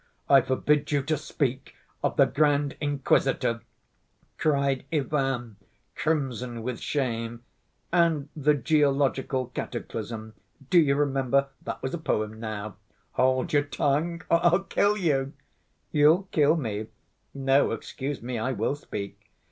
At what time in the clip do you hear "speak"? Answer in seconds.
1.15-1.75, 18.73-19.29